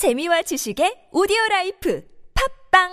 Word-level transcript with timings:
재미와 0.00 0.40
지식의 0.40 1.08
오디오 1.12 1.36
라이프 1.50 2.00
팟빵 2.72 2.88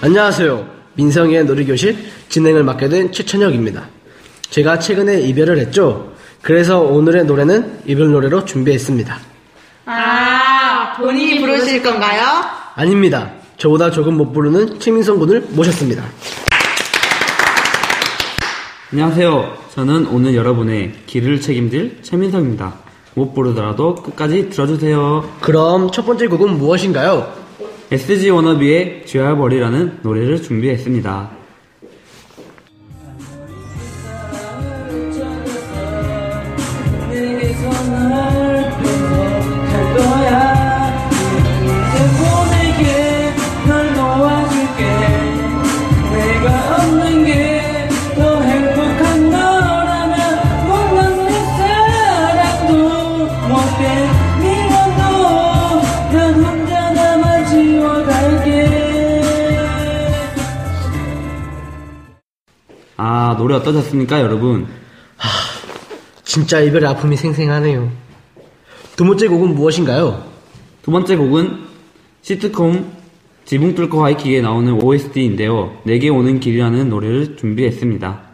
안녕하세요. 0.00 0.70
민성이의 0.94 1.44
노래교실 1.46 1.98
진행을 2.28 2.62
맡게 2.62 2.88
된 2.88 3.10
최천혁입니다. 3.10 3.88
제가 4.50 4.78
최근에 4.78 5.22
이별을 5.22 5.58
했죠. 5.58 6.14
그래서 6.42 6.78
오늘의 6.82 7.24
노래는 7.24 7.80
이별 7.84 8.12
노래로 8.12 8.44
준비했습니다. 8.44 9.18
아, 9.86 10.94
본인이 10.96 11.40
부르실 11.40 11.82
건가요? 11.82 12.44
아닙니다. 12.76 13.37
저보다 13.58 13.90
조금 13.90 14.16
못 14.16 14.32
부르는 14.32 14.78
최민성 14.78 15.18
군을 15.18 15.40
모셨습니다. 15.50 16.04
안녕하세요. 18.92 19.58
저는 19.74 20.06
오늘 20.06 20.34
여러분의 20.34 20.92
길을 21.06 21.40
책임질 21.40 21.98
최민성입니다. 22.02 22.74
못 23.14 23.34
부르더라도 23.34 23.96
끝까지 23.96 24.48
들어주세요. 24.50 25.28
그럼 25.40 25.90
첫 25.90 26.06
번째 26.06 26.28
곡은 26.28 26.56
무엇인가요? 26.56 27.32
SG 27.90 28.30
워너비의 28.30 29.06
쥐어버리라는 29.06 29.98
노래를 30.02 30.40
준비했습니다. 30.40 31.37
아, 63.00 63.36
노래 63.38 63.54
어떠셨습니까, 63.54 64.20
여러분? 64.20 64.66
진짜 66.24 66.60
이별의 66.60 66.90
아픔이 66.90 67.16
생생하네요. 67.16 67.90
두 68.96 69.04
번째 69.04 69.28
곡은 69.28 69.54
무엇인가요? 69.54 70.24
두 70.82 70.90
번째 70.90 71.16
곡은 71.16 71.60
시트콤 72.22 72.90
지붕 73.44 73.76
뚫고 73.76 74.04
하이킥에 74.04 74.40
나오는 74.40 74.82
OST인데요. 74.82 75.78
내게 75.84 76.08
오는 76.08 76.40
길이라는 76.40 76.90
노래를 76.90 77.36
준비했습니다. 77.36 78.27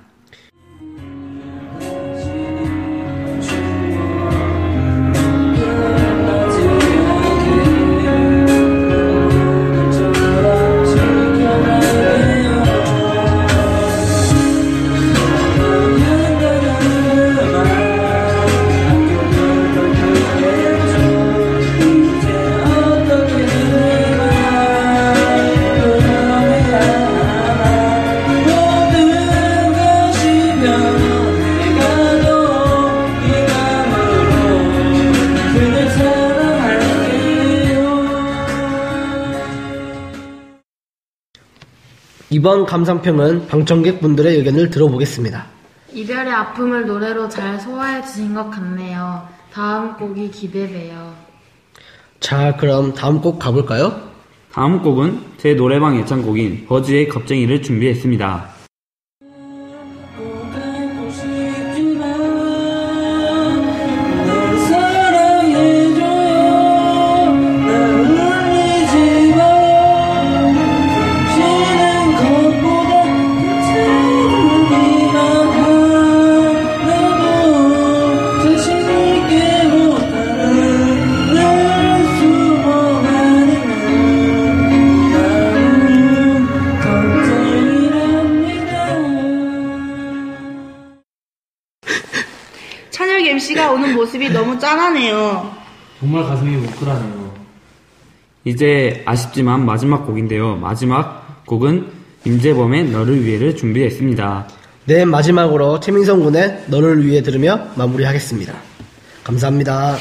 이번 42.34 42.66
감상평은 42.66 43.46
방청객 43.46 44.00
분들의 44.00 44.38
의견을 44.38 44.70
들어보겠습니다. 44.70 45.46
이별의 45.92 46.32
아픔을 46.32 46.84
노래로 46.84 47.28
잘 47.28 47.60
소화해 47.60 48.02
주신 48.02 48.34
것 48.34 48.50
같네요. 48.50 49.22
다음 49.52 49.96
곡이 49.96 50.32
기대돼요. 50.32 51.14
자, 52.18 52.56
그럼 52.56 52.92
다음 52.92 53.20
곡 53.20 53.38
가볼까요? 53.38 54.10
다음 54.50 54.82
곡은 54.82 55.20
제 55.38 55.54
노래방 55.54 55.96
예찬곡인 55.96 56.66
버즈의 56.66 57.08
겁쟁이를 57.08 57.62
준비했습니다. 57.62 58.48
찬혁 93.14 93.26
MC가 93.28 93.70
오는 93.70 93.94
모습이 93.94 94.30
너무 94.30 94.58
짠하네요. 94.58 95.54
정말 96.00 96.24
가슴이 96.24 96.56
뭉클하네요. 96.56 97.32
이제 98.44 99.02
아쉽지만 99.06 99.64
마지막 99.64 100.04
곡인데요. 100.04 100.56
마지막 100.56 101.44
곡은 101.46 101.92
임재범의 102.24 102.86
너를 102.90 103.24
위해를 103.24 103.54
준비했습니다. 103.56 104.48
네, 104.86 105.04
마지막으로 105.04 105.78
최민성 105.78 106.24
군의 106.24 106.64
너를 106.66 107.06
위해 107.06 107.22
들으며 107.22 107.68
마무리하겠습니다. 107.76 108.52
감사합니다. 109.22 109.96